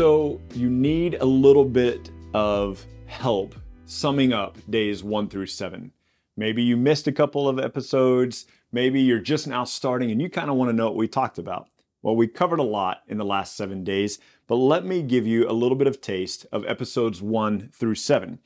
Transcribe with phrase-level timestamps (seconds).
[0.00, 5.92] So, you need a little bit of help summing up days one through seven.
[6.38, 8.46] Maybe you missed a couple of episodes.
[8.72, 11.36] Maybe you're just now starting and you kind of want to know what we talked
[11.36, 11.68] about.
[12.00, 15.46] Well, we covered a lot in the last seven days, but let me give you
[15.46, 18.38] a little bit of taste of episodes one through seven.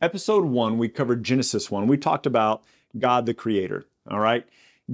[0.00, 1.86] Episode one, we covered Genesis 1.
[1.86, 2.64] We talked about
[2.98, 4.46] God the Creator, all right?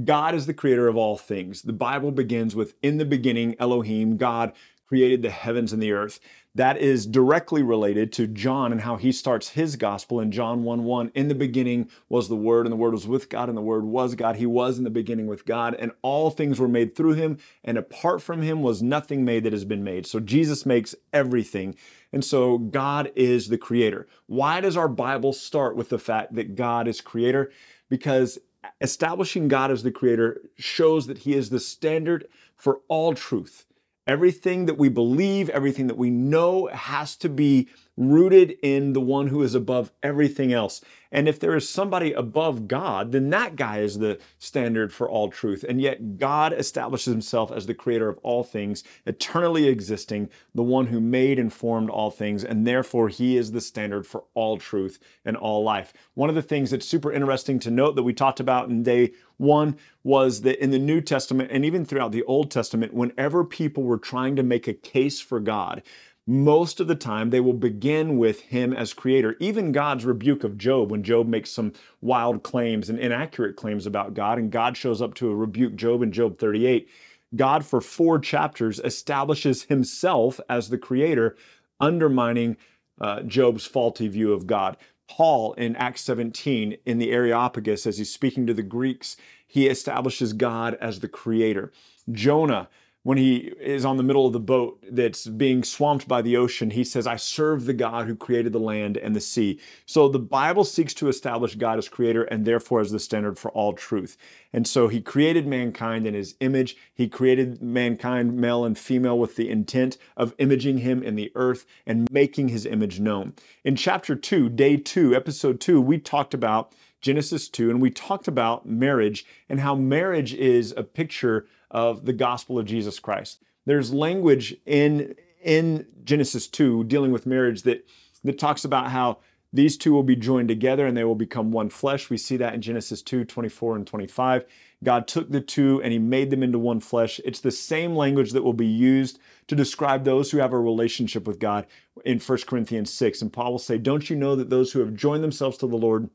[0.04, 1.62] God is the creator of all things.
[1.62, 4.52] The Bible begins with, In the beginning, Elohim, God
[4.90, 6.18] created the heavens and the earth.
[6.56, 10.82] That is directly related to John and how he starts his gospel in John 1
[10.82, 11.12] 1.
[11.14, 13.84] In the beginning was the Word, and the Word was with God, and the Word
[13.84, 14.34] was God.
[14.34, 17.78] He was in the beginning with God, and all things were made through him, and
[17.78, 20.06] apart from him was nothing made that has been made.
[20.06, 21.76] So Jesus makes everything.
[22.12, 24.08] And so God is the creator.
[24.26, 27.52] Why does our Bible start with the fact that God is creator?
[27.88, 28.40] Because
[28.80, 32.26] establishing God as the creator shows that he is the standard
[32.56, 33.66] for all truth.
[34.06, 39.26] Everything that we believe, everything that we know has to be rooted in the one
[39.26, 40.80] who is above everything else.
[41.12, 45.28] And if there is somebody above God, then that guy is the standard for all
[45.28, 45.64] truth.
[45.68, 50.86] And yet God establishes himself as the creator of all things, eternally existing, the one
[50.86, 54.98] who made and formed all things, and therefore he is the standard for all truth
[55.24, 55.92] and all life.
[56.14, 59.12] One of the things that's super interesting to note that we talked about in day
[59.40, 63.82] one was that in the New Testament and even throughout the Old Testament, whenever people
[63.82, 65.82] were trying to make a case for God,
[66.26, 69.36] most of the time they will begin with him as creator.
[69.40, 74.14] Even God's rebuke of Job, when Job makes some wild claims and inaccurate claims about
[74.14, 76.88] God, and God shows up to rebuke Job in Job 38,
[77.34, 81.36] God, for four chapters, establishes himself as the creator,
[81.80, 82.56] undermining
[83.00, 84.76] uh, Job's faulty view of God.
[85.10, 90.32] Paul in Acts 17, in the Areopagus, as he's speaking to the Greeks, he establishes
[90.32, 91.72] God as the creator.
[92.10, 92.68] Jonah,
[93.02, 96.70] when he is on the middle of the boat that's being swamped by the ocean,
[96.70, 99.58] he says, I serve the God who created the land and the sea.
[99.86, 103.50] So the Bible seeks to establish God as creator and therefore as the standard for
[103.52, 104.18] all truth.
[104.52, 106.76] And so he created mankind in his image.
[106.92, 111.64] He created mankind, male and female, with the intent of imaging him in the earth
[111.86, 113.32] and making his image known.
[113.64, 118.28] In chapter two, day two, episode two, we talked about Genesis 2, and we talked
[118.28, 123.42] about marriage and how marriage is a picture of the gospel of Jesus Christ.
[123.66, 127.86] There's language in in Genesis 2 dealing with marriage that
[128.24, 129.18] that talks about how
[129.52, 132.08] these two will be joined together and they will become one flesh.
[132.08, 134.44] We see that in Genesis 2 24 and 25.
[134.82, 137.20] God took the two and he made them into one flesh.
[137.24, 139.18] It's the same language that will be used
[139.48, 141.66] to describe those who have a relationship with God
[142.04, 143.22] in 1 Corinthians 6.
[143.22, 145.76] And Paul will say, Don't you know that those who have joined themselves to the
[145.76, 146.08] Lord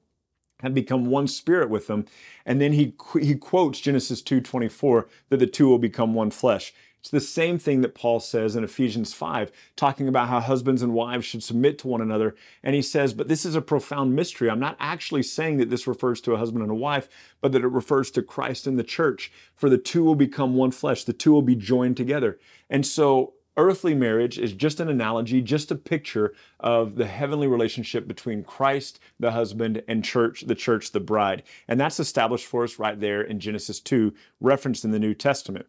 [0.62, 2.06] have become one spirit with them.
[2.46, 6.74] And then he, he quotes Genesis 2.24 that the two will become one flesh.
[7.00, 10.92] It's the same thing that Paul says in Ephesians 5, talking about how husbands and
[10.92, 12.36] wives should submit to one another.
[12.64, 14.50] And he says, but this is a profound mystery.
[14.50, 17.08] I'm not actually saying that this refers to a husband and a wife,
[17.42, 19.32] but that it refers to Christ and the church.
[19.56, 22.40] For the two will become one flesh, the two will be joined together.
[22.72, 28.08] And so earthly marriage is just an analogy, just a picture of the heavenly relationship
[28.08, 31.44] between Christ, the husband, and church, the church, the bride.
[31.68, 35.68] And that's established for us right there in Genesis 2, referenced in the New Testament.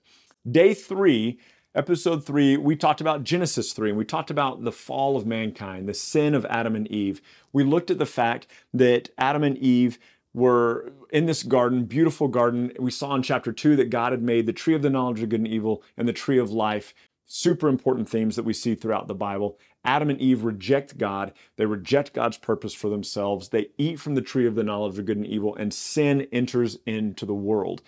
[0.50, 1.38] Day three,
[1.74, 5.88] episode three, we talked about Genesis 3, and we talked about the fall of mankind,
[5.88, 7.20] the sin of Adam and Eve.
[7.52, 9.98] We looked at the fact that Adam and Eve
[10.34, 12.72] were in this garden, beautiful garden.
[12.78, 15.30] We saw in chapter 2 that God had made the tree of the knowledge of
[15.30, 16.94] good and evil and the tree of life
[17.26, 19.58] super important themes that we see throughout the Bible.
[19.84, 21.32] Adam and Eve reject God.
[21.56, 23.48] They reject God's purpose for themselves.
[23.48, 26.78] They eat from the tree of the knowledge of good and evil, and sin enters
[26.86, 27.82] into the world.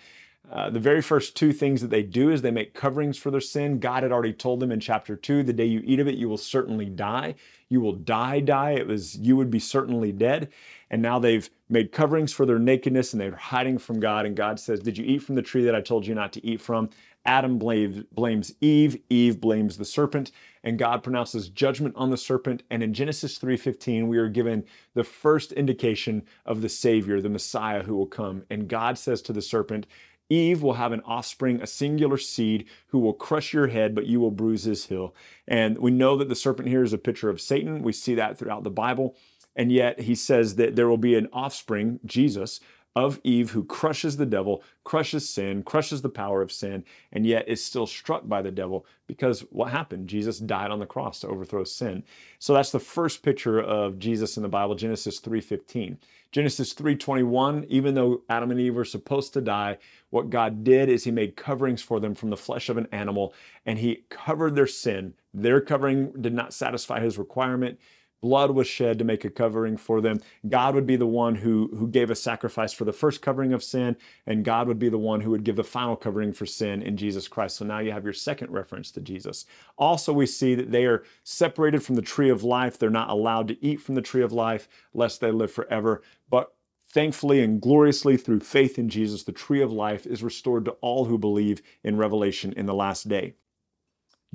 [0.51, 3.41] Uh, the very first two things that they do is they make coverings for their
[3.41, 3.79] sin.
[3.79, 6.27] God had already told them in chapter two, the day you eat of it, you
[6.27, 7.35] will certainly die.
[7.67, 8.71] You will die, die.
[8.71, 10.49] It was, you would be certainly dead.
[10.89, 14.25] And now they've made coverings for their nakedness and they're hiding from God.
[14.25, 16.43] And God says, Did you eat from the tree that I told you not to
[16.43, 16.89] eat from?
[17.25, 20.31] Adam blames, Eve, Eve blames the serpent,
[20.63, 22.63] and God pronounces judgment on the serpent.
[22.69, 27.83] And in Genesis 3:15, we are given the first indication of the Savior, the Messiah
[27.83, 28.43] who will come.
[28.49, 29.85] And God says to the serpent,
[30.29, 34.19] Eve will have an offspring, a singular seed, who will crush your head, but you
[34.19, 35.15] will bruise his heel.
[35.47, 37.81] And we know that the serpent here is a picture of Satan.
[37.81, 39.15] We see that throughout the Bible.
[39.55, 42.59] And yet he says that there will be an offspring, Jesus,
[42.95, 47.47] of Eve who crushes the devil, crushes sin, crushes the power of sin, and yet
[47.47, 50.07] is still struck by the devil because what happened?
[50.07, 52.03] Jesus died on the cross to overthrow sin.
[52.39, 55.97] So that's the first picture of Jesus in the Bible, Genesis 3:15.
[56.31, 59.77] Genesis 3:21, even though Adam and Eve were supposed to die,
[60.09, 63.33] what God did is he made coverings for them from the flesh of an animal
[63.65, 65.13] and he covered their sin.
[65.33, 67.79] Their covering did not satisfy his requirement
[68.21, 70.19] blood was shed to make a covering for them.
[70.47, 73.63] God would be the one who, who gave a sacrifice for the first covering of
[73.63, 73.95] sin,
[74.25, 76.97] and God would be the one who would give the final covering for sin in
[76.97, 77.57] Jesus Christ.
[77.57, 79.45] So now you have your second reference to Jesus.
[79.77, 82.77] Also, we see that they are separated from the tree of life.
[82.77, 86.01] They're not allowed to eat from the tree of life lest they live forever.
[86.29, 86.53] But
[86.91, 91.05] Thankfully and gloriously through faith in Jesus, the tree of life is restored to all
[91.05, 93.35] who believe in Revelation in the last day.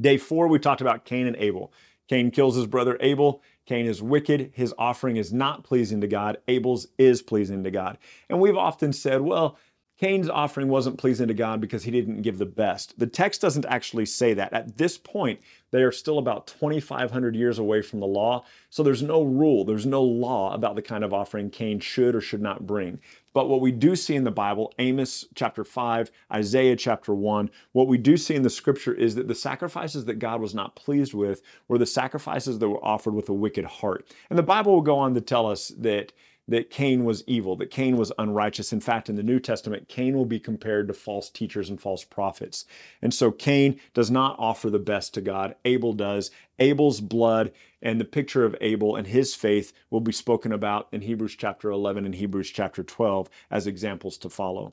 [0.00, 1.72] Day four, we talked about Cain and Abel.
[2.08, 3.42] Cain kills his brother Abel.
[3.66, 4.52] Cain is wicked.
[4.54, 6.38] His offering is not pleasing to God.
[6.48, 7.98] Abel's is pleasing to God.
[8.28, 9.58] And we've often said, well,
[9.98, 12.98] Cain's offering wasn't pleasing to God because he didn't give the best.
[12.98, 14.52] The text doesn't actually say that.
[14.52, 15.40] At this point,
[15.74, 18.44] they are still about 2,500 years away from the law.
[18.70, 22.20] So there's no rule, there's no law about the kind of offering Cain should or
[22.20, 23.00] should not bring.
[23.32, 27.88] But what we do see in the Bible, Amos chapter 5, Isaiah chapter 1, what
[27.88, 31.12] we do see in the scripture is that the sacrifices that God was not pleased
[31.12, 34.06] with were the sacrifices that were offered with a wicked heart.
[34.30, 36.12] And the Bible will go on to tell us that
[36.46, 38.72] that Cain was evil, that Cain was unrighteous.
[38.72, 42.04] In fact, in the New Testament, Cain will be compared to false teachers and false
[42.04, 42.66] prophets.
[43.00, 46.30] And so Cain does not offer the best to God, Abel does.
[46.58, 47.52] Abel's blood
[47.82, 51.70] and the picture of Abel and his faith will be spoken about in Hebrews chapter
[51.70, 54.72] 11 and Hebrews chapter 12 as examples to follow.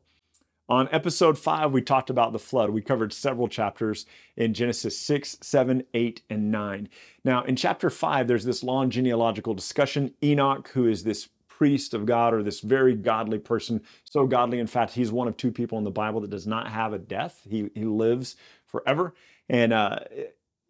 [0.70, 2.70] On episode 5, we talked about the flood.
[2.70, 4.06] We covered several chapters
[4.38, 6.88] in Genesis 6, 7, 8, and 9.
[7.26, 10.14] Now, in chapter 5, there's this long genealogical discussion.
[10.24, 11.28] Enoch, who is this
[11.62, 13.84] priest of God or this very godly person.
[14.04, 16.68] So godly, in fact, he's one of two people in the Bible that does not
[16.72, 17.46] have a death.
[17.48, 18.36] He, he lives
[18.66, 19.14] forever.
[19.48, 20.00] And uh,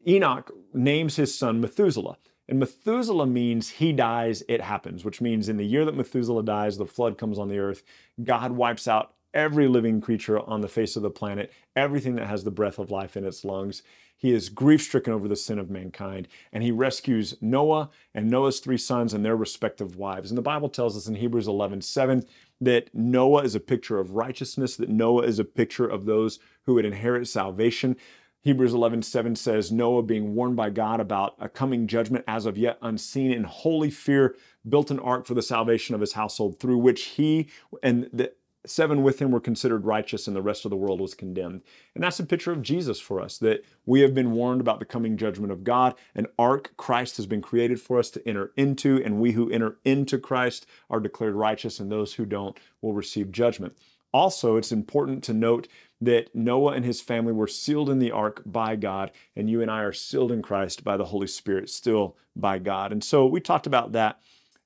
[0.06, 2.18] Enoch names his son Methuselah.
[2.50, 6.78] And Methuselah means he dies, it happens, which means in the year that Methuselah dies,
[6.78, 7.84] the flood comes on the earth.
[8.22, 12.44] God wipes out every living creature on the face of the planet, everything that has
[12.44, 13.84] the breath of life in its lungs.
[14.16, 18.60] He is grief stricken over the sin of mankind, and he rescues Noah and Noah's
[18.60, 20.30] three sons and their respective wives.
[20.30, 22.24] And the Bible tells us in Hebrews 11 7
[22.62, 26.76] that Noah is a picture of righteousness, that Noah is a picture of those who
[26.76, 27.96] would inherit salvation.
[28.42, 32.58] Hebrews 11 7 says, Noah, being warned by God about a coming judgment as of
[32.58, 34.36] yet unseen, in holy fear,
[34.68, 37.50] built an ark for the salvation of his household, through which he
[37.82, 38.34] and the
[38.66, 41.62] seven with him were considered righteous and the rest of the world was condemned.
[41.96, 44.86] And that's a picture of Jesus for us that we have been warned about the
[44.86, 45.96] coming judgment of God.
[46.16, 49.78] An ark, Christ, has been created for us to enter into, and we who enter
[49.84, 53.78] into Christ are declared righteous, and those who don't will receive judgment.
[54.14, 55.68] Also, it's important to note
[56.02, 59.72] that Noah and his family were sealed in the ark by God, and you and
[59.72, 62.92] I are sealed in Christ by the Holy Spirit, still by God.
[62.92, 64.20] And so we talked about that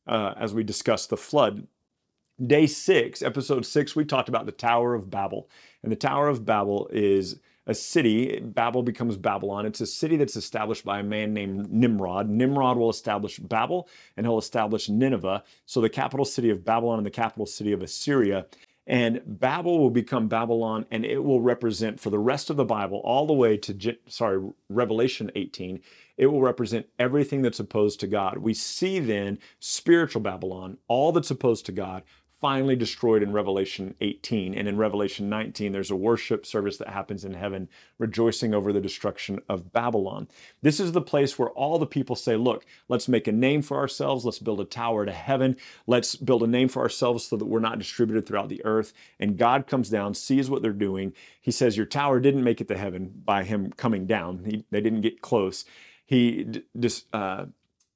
[0.07, 1.67] uh, as we discussed the flood
[2.43, 5.49] Day six, episode six, we talked about the Tower of Babel.
[5.83, 8.41] And the Tower of Babel is a city.
[8.41, 9.65] Babel becomes Babylon.
[9.65, 12.27] It's a city that's established by a man named Nimrod.
[12.27, 13.87] Nimrod will establish Babel
[14.17, 15.43] and he'll establish Nineveh.
[15.65, 18.47] So the capital city of Babylon and the capital city of Assyria.
[18.85, 23.01] And Babel will become Babylon and it will represent for the rest of the Bible,
[23.05, 25.79] all the way to, sorry, Revelation 18,
[26.17, 28.39] it will represent everything that's opposed to God.
[28.39, 32.03] We see then spiritual Babylon, all that's opposed to God,
[32.45, 34.53] finally destroyed in Revelation 18.
[34.53, 38.79] And in Revelation 19, there's a worship service that happens in heaven, rejoicing over the
[38.79, 40.27] destruction of Babylon.
[40.61, 43.77] This is the place where all the people say, Look, let's make a name for
[43.77, 44.25] ourselves.
[44.25, 45.55] Let's build a tower to heaven.
[45.87, 48.93] Let's build a name for ourselves so that we're not distributed throughout the earth.
[49.19, 51.13] And God comes down, sees what they're doing.
[51.41, 54.81] He says, Your tower didn't make it to heaven by him coming down, he, they
[54.81, 55.65] didn't get close.
[56.05, 57.45] He just uh,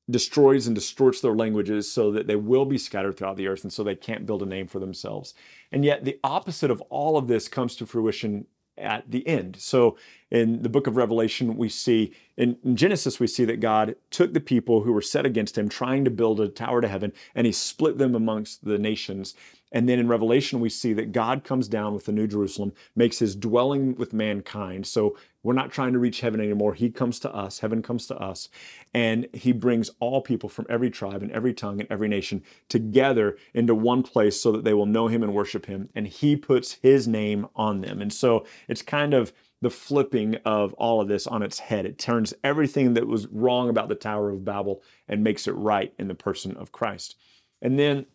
[0.09, 3.71] destroys and distorts their languages so that they will be scattered throughout the earth and
[3.71, 5.33] so they can't build a name for themselves.
[5.71, 8.45] And yet, the opposite of all of this comes to fruition
[8.79, 9.57] at the end.
[9.59, 9.97] So,
[10.31, 14.33] in the book of Revelation, we see, in, in, Genesis, we see that God took
[14.33, 17.45] the people who were set against him, trying to build a tower to heaven, and
[17.45, 19.33] he split them amongst the nations.
[19.71, 23.19] And then in Revelation, we see that God comes down with the New Jerusalem, makes
[23.19, 24.87] his dwelling with mankind.
[24.87, 26.73] So we're not trying to reach heaven anymore.
[26.73, 28.49] He comes to us, heaven comes to us,
[28.93, 33.37] and he brings all people from every tribe and every tongue and every nation together
[33.53, 35.89] into one place so that they will know him and worship him.
[35.95, 38.01] And he puts his name on them.
[38.01, 39.31] And so it's kind of
[39.61, 41.85] the flipping of all of this on its head.
[41.85, 45.93] It turns everything that was wrong about the Tower of Babel and makes it right
[45.99, 47.15] in the person of Christ.
[47.61, 48.05] And then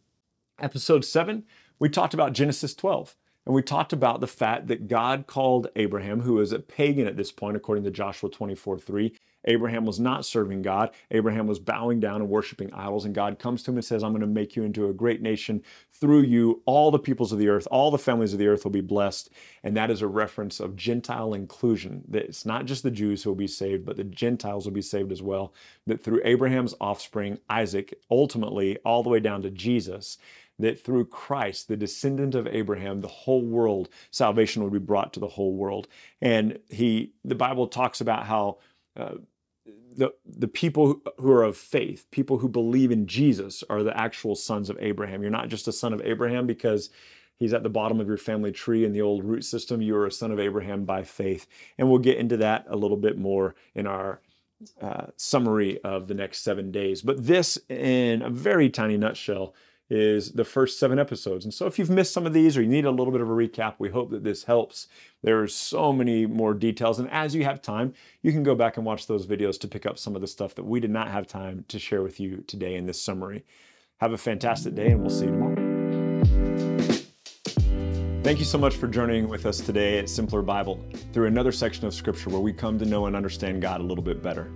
[0.59, 1.45] episode seven,
[1.79, 3.17] We talked about Genesis 12.
[3.47, 7.17] And we talked about the fact that God called Abraham, who was a pagan at
[7.17, 9.15] this point, according to Joshua 24 3.
[9.47, 10.91] Abraham was not serving God.
[11.11, 13.05] Abraham was bowing down and worshiping idols.
[13.05, 15.21] And God comes to him and says, I'm going to make you into a great
[15.21, 15.63] nation.
[15.93, 18.71] Through you, all the peoples of the earth, all the families of the earth will
[18.71, 19.31] be blessed.
[19.63, 22.05] And that is a reference of Gentile inclusion.
[22.09, 24.83] That it's not just the Jews who will be saved, but the Gentiles will be
[24.83, 25.53] saved as well.
[25.87, 30.19] That through Abraham's offspring, Isaac, ultimately, all the way down to Jesus,
[30.59, 35.21] that through Christ, the descendant of Abraham, the whole world, salvation would be brought to
[35.21, 35.89] the whole world.
[36.21, 38.59] And he, the Bible talks about how
[38.97, 39.15] uh,
[39.97, 44.35] the the people who are of faith, people who believe in Jesus, are the actual
[44.35, 45.23] sons of Abraham.
[45.23, 46.91] You're not just a son of Abraham because
[47.39, 49.83] he's at the bottom of your family tree in the old root system.
[49.83, 51.47] You are a son of Abraham by faith,
[51.79, 54.21] and we'll get into that a little bit more in our
[54.81, 57.03] uh, summary of the next seven days.
[57.03, 59.55] But this, in a very tiny nutshell,
[59.91, 61.45] is the first seven episodes.
[61.45, 63.29] And so if you've missed some of these or you need a little bit of
[63.29, 64.89] a recap, we hope that this helps.
[65.23, 66.99] There are so many more details.
[66.99, 69.85] And as you have time, you can go back and watch those videos to pick
[69.85, 72.43] up some of the stuff that we did not have time to share with you
[72.47, 73.45] today in this summary.
[73.99, 75.55] Have a fantastic day and we'll see you tomorrow.
[78.23, 81.87] Thank you so much for journeying with us today at Simpler Bible through another section
[81.87, 84.51] of Scripture where we come to know and understand God a little bit better.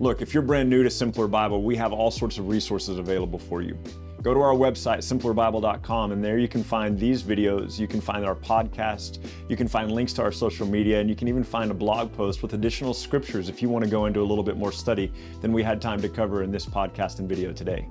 [0.00, 3.38] Look, if you're brand new to Simpler Bible, we have all sorts of resources available
[3.38, 3.78] for you
[4.26, 7.78] go to our website, simplerbible.com, and there you can find these videos.
[7.78, 9.20] You can find our podcast.
[9.48, 12.12] You can find links to our social media, and you can even find a blog
[12.12, 15.12] post with additional scriptures if you want to go into a little bit more study
[15.42, 17.86] than we had time to cover in this podcast and video today.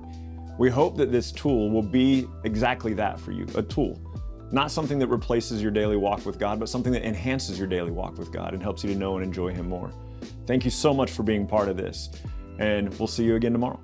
[0.58, 3.98] We hope that this tool will be exactly that for you a tool.
[4.52, 7.92] Not something that replaces your daily walk with God, but something that enhances your daily
[7.92, 9.90] walk with God and helps you to know and enjoy Him more.
[10.46, 12.10] Thank you so much for being part of this,
[12.58, 13.80] and we'll see you again tomorrow.